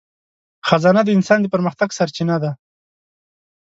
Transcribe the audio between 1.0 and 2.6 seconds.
د انسان د پرمختګ سرچینه ده.